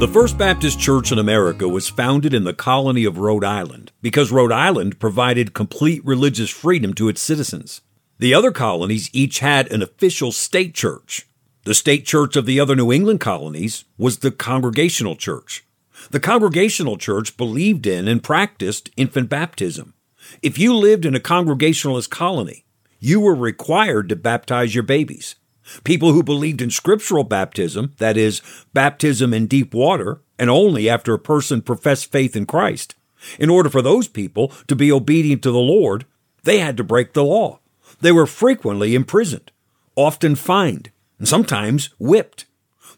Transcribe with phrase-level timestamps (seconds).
[0.00, 4.32] The First Baptist Church in America was founded in the colony of Rhode Island because
[4.32, 7.80] Rhode Island provided complete religious freedom to its citizens.
[8.18, 11.28] The other colonies each had an official state church.
[11.62, 15.64] The state church of the other New England colonies was the Congregational Church.
[16.10, 19.94] The Congregational Church believed in and practiced infant baptism.
[20.42, 22.64] If you lived in a Congregationalist colony,
[22.98, 25.36] you were required to baptize your babies.
[25.84, 28.42] People who believed in scriptural baptism, that is,
[28.72, 32.94] baptism in deep water, and only after a person professed faith in Christ,
[33.38, 36.04] in order for those people to be obedient to the Lord,
[36.42, 37.60] they had to break the law.
[38.00, 39.50] They were frequently imprisoned,
[39.96, 42.44] often fined, and sometimes whipped.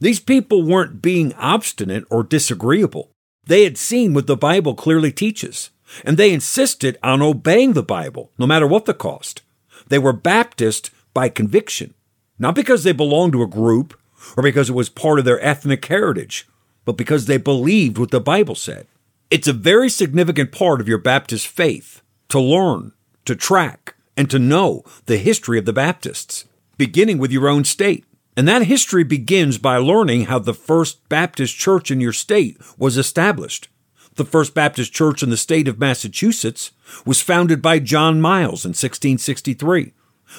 [0.00, 3.10] These people weren't being obstinate or disagreeable.
[3.46, 5.70] They had seen what the Bible clearly teaches,
[6.04, 9.42] and they insisted on obeying the Bible, no matter what the cost.
[9.88, 11.94] They were Baptist by conviction
[12.38, 13.98] not because they belonged to a group
[14.36, 16.48] or because it was part of their ethnic heritage,
[16.84, 18.86] but because they believed what the Bible said.
[19.30, 22.92] It's a very significant part of your Baptist faith to learn,
[23.24, 26.44] to track, and to know the history of the Baptists,
[26.76, 28.04] beginning with your own state.
[28.36, 32.96] And that history begins by learning how the First Baptist Church in your state was
[32.96, 33.68] established.
[34.16, 36.72] The First Baptist Church in the state of Massachusetts
[37.04, 39.92] was founded by John Miles in 1663.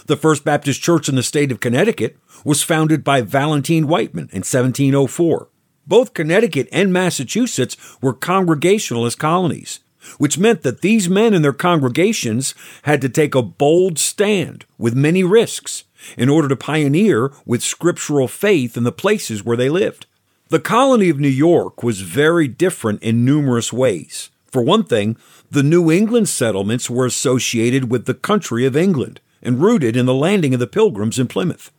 [0.05, 4.43] The First Baptist Church in the state of Connecticut was founded by Valentine Wightman in
[4.43, 5.49] 1704.
[5.87, 9.79] Both Connecticut and Massachusetts were Congregationalist colonies,
[10.17, 14.95] which meant that these men and their congregations had to take a bold stand with
[14.95, 15.83] many risks
[16.17, 20.05] in order to pioneer with scriptural faith in the places where they lived.
[20.49, 24.29] The colony of New York was very different in numerous ways.
[24.45, 25.17] For one thing,
[25.49, 30.13] the New England settlements were associated with the country of England and rooted in the
[30.13, 31.71] landing of the Pilgrims in Plymouth.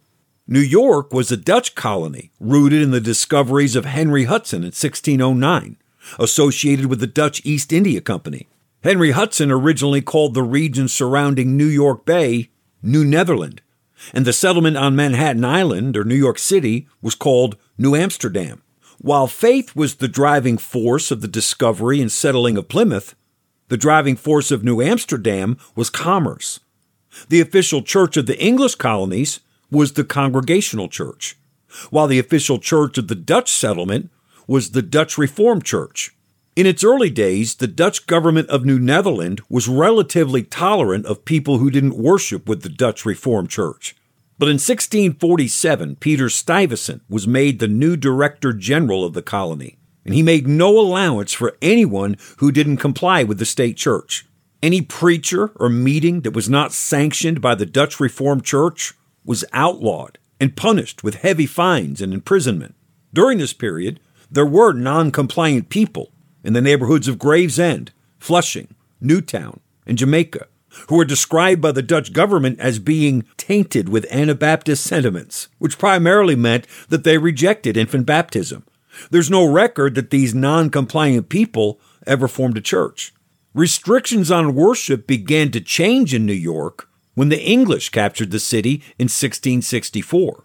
[0.47, 5.77] New York was a Dutch colony rooted in the discoveries of Henry Hudson in 1609,
[6.19, 8.47] associated with the Dutch East India Company.
[8.85, 12.51] Henry Hudson originally called the region surrounding New York Bay
[12.87, 13.63] New Netherland,
[14.15, 18.63] and the settlement on Manhattan Island, or New York City, was called New Amsterdam.
[18.99, 23.15] While faith was the driving force of the discovery and settling of Plymouth,
[23.69, 26.61] the driving force of New Amsterdam was commerce,
[27.29, 29.41] the official church of the English colonies
[29.71, 31.37] was the Congregational Church,
[31.91, 34.11] while the official church of the Dutch settlement
[34.47, 36.15] was the Dutch Reformed Church.
[36.55, 41.59] In its early days, the Dutch government of New Netherland was relatively tolerant of people
[41.59, 43.95] who didn't worship with the Dutch Reformed Church.
[44.39, 50.15] But in 1647, Peter Stuyvesant was made the new Director General of the colony, and
[50.15, 54.27] he made no allowance for anyone who didn't comply with the state church.
[54.67, 58.95] Any preacher or meeting that was not sanctioned by the Dutch Reformed Church
[59.25, 62.75] was outlawed and punished with heavy fines and imprisonment.
[63.15, 66.11] During this period, there were non compliant people
[66.43, 70.49] in the neighborhoods of Gravesend, Flushing, Newtown, and Jamaica
[70.89, 76.35] who were described by the Dutch government as being tainted with Anabaptist sentiments, which primarily
[76.35, 78.65] meant that they rejected infant baptism.
[79.13, 83.13] There's no record that these non compliant people ever formed a church.
[83.57, 88.83] Restrictions on worship began to change in New York when the English captured the city
[88.99, 90.45] in 1664.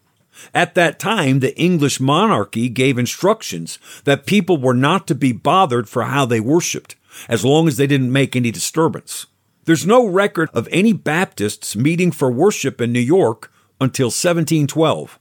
[0.53, 5.89] At that time, the English monarchy gave instructions that people were not to be bothered
[5.89, 6.95] for how they worshiped,
[7.27, 9.25] as long as they didn't make any disturbance.
[9.65, 13.51] There's no record of any Baptists meeting for worship in New York
[13.81, 15.19] until 1712,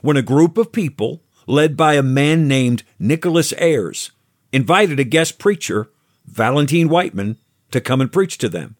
[0.00, 4.12] when a group of people, led by a man named Nicholas Eyres,
[4.52, 5.90] invited a guest preacher
[6.26, 7.36] Valentine Wightman,
[7.70, 8.76] to come and preach to them.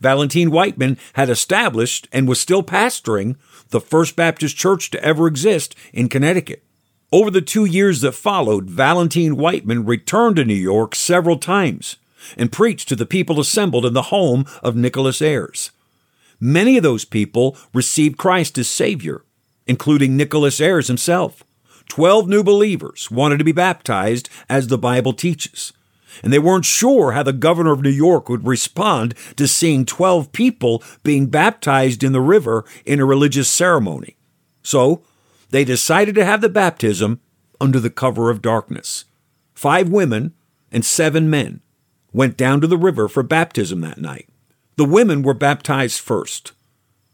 [0.00, 3.36] Valentine Wightman had established and was still pastoring
[3.68, 6.62] the First Baptist Church to ever exist in Connecticut.
[7.12, 11.96] Over the two years that followed, Valentine Wightman returned to New York several times
[12.36, 15.70] and preached to the people assembled in the home of Nicholas Eyres.
[16.40, 19.24] Many of those people received Christ as Savior,
[19.66, 21.44] including Nicholas Eyres himself.
[21.88, 25.72] Twelve new believers wanted to be baptized as the Bible teaches
[26.22, 30.32] and they weren't sure how the governor of New York would respond to seeing 12
[30.32, 34.16] people being baptized in the river in a religious ceremony.
[34.62, 35.02] So
[35.50, 37.20] they decided to have the baptism
[37.60, 39.04] under the cover of darkness.
[39.54, 40.34] Five women
[40.72, 41.60] and seven men
[42.12, 44.28] went down to the river for baptism that night.
[44.76, 46.52] The women were baptized first.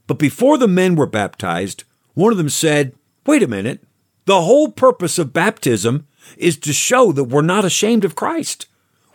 [0.06, 2.94] But before the men were baptized, one of them said,
[3.26, 3.80] Wait a minute.
[4.24, 6.06] The whole purpose of baptism
[6.36, 8.66] is to show that we're not ashamed of Christ.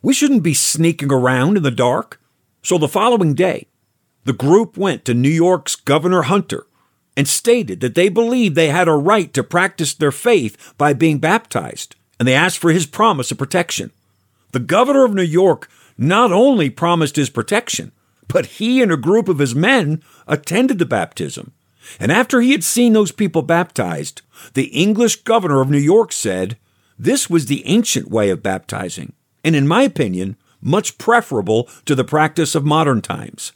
[0.05, 2.21] We shouldn't be sneaking around in the dark.
[2.61, 3.65] So the following day,
[4.23, 6.67] the group went to New York's Governor Hunter
[7.17, 11.17] and stated that they believed they had a right to practice their faith by being
[11.17, 13.89] baptized, and they asked for his promise of protection.
[14.51, 17.91] The governor of New York not only promised his protection,
[18.27, 21.51] but he and a group of his men attended the baptism.
[21.99, 24.21] And after he had seen those people baptized,
[24.53, 26.57] the English governor of New York said,
[26.99, 29.13] This was the ancient way of baptizing,
[29.45, 33.53] and in my opinion, much preferable to the practice of modern times.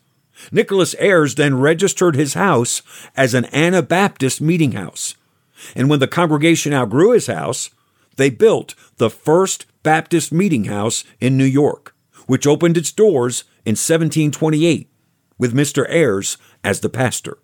[0.51, 2.81] Nicholas Eyres then registered his house
[3.17, 5.15] as an Anabaptist meeting house.
[5.75, 7.71] And when the congregation outgrew his house,
[8.15, 11.95] they built the first Baptist meeting house in New York,
[12.27, 14.89] which opened its doors in 1728
[15.39, 15.89] with Mr.
[15.89, 17.39] Eyres as the pastor.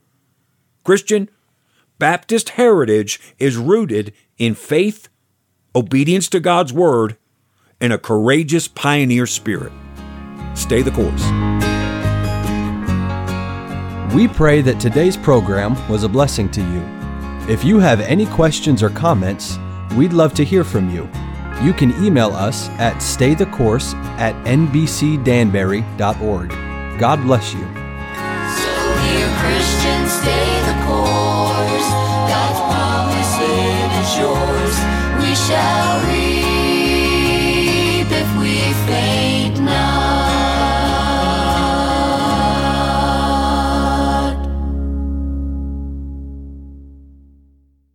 [0.83, 1.29] Christian,
[1.97, 5.09] Baptist heritage is rooted in faith,
[5.75, 7.17] obedience to God's word,
[7.85, 9.71] and a courageous pioneer spirit.
[10.55, 11.21] Stay the course.
[14.15, 16.83] We pray that today's program was a blessing to you.
[17.47, 19.59] If you have any questions or comments,
[19.95, 21.07] we'd love to hear from you.
[21.61, 26.49] You can email us at staythecourse at nbcdanbury.org.
[26.99, 27.84] God bless you.